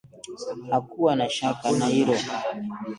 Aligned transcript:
Hakuwa 0.71 1.15
na 1.15 1.29
shaka 1.29 1.71
na 1.71 1.85
hilo 1.85 2.13